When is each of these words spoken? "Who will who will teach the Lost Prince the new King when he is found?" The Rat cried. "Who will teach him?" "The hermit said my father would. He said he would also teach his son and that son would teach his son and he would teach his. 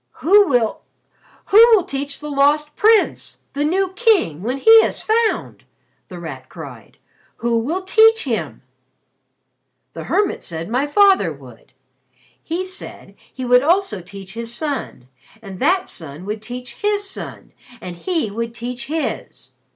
"Who 0.25 0.47
will 0.47 0.81
who 1.49 1.57
will 1.75 1.83
teach 1.83 2.21
the 2.21 2.31
Lost 2.31 2.75
Prince 2.75 3.43
the 3.53 3.63
new 3.63 3.93
King 3.93 4.41
when 4.41 4.57
he 4.57 4.71
is 4.83 5.03
found?" 5.03 5.63
The 6.07 6.17
Rat 6.17 6.49
cried. 6.49 6.97
"Who 7.35 7.59
will 7.59 7.83
teach 7.83 8.23
him?" 8.23 8.63
"The 9.93 10.05
hermit 10.05 10.41
said 10.41 10.69
my 10.69 10.87
father 10.87 11.31
would. 11.31 11.73
He 12.41 12.65
said 12.65 13.13
he 13.31 13.45
would 13.45 13.61
also 13.61 14.01
teach 14.01 14.33
his 14.33 14.51
son 14.51 15.07
and 15.39 15.59
that 15.59 15.87
son 15.87 16.25
would 16.25 16.41
teach 16.41 16.77
his 16.77 17.07
son 17.07 17.53
and 17.79 17.95
he 17.95 18.31
would 18.31 18.55
teach 18.55 18.87
his. 18.87 19.51